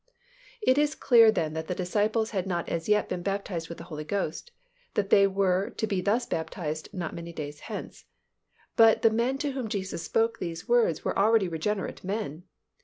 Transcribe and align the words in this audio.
It 0.63 0.79
is 0.79 0.95
clear 0.95 1.31
then 1.31 1.53
that 1.53 1.67
the 1.67 1.75
disciples 1.75 2.31
had 2.31 2.47
not 2.47 2.67
as 2.67 2.89
yet 2.89 3.07
been 3.07 3.21
baptized 3.21 3.69
with 3.69 3.77
the 3.77 3.83
Holy 3.83 4.03
Ghost, 4.03 4.49
that 4.95 5.11
they 5.11 5.27
were 5.27 5.69
to 5.77 5.85
be 5.85 6.01
thus 6.01 6.25
baptized 6.25 6.91
not 6.91 7.13
many 7.13 7.31
days 7.31 7.59
hence. 7.59 8.05
But 8.75 9.03
the 9.03 9.11
men 9.11 9.37
to 9.37 9.51
whom 9.51 9.67
Jesus 9.69 10.01
spoke 10.01 10.39
these 10.39 10.67
words 10.67 11.05
were 11.05 11.15
already 11.15 11.47
regenerate 11.47 12.03
men. 12.03 12.45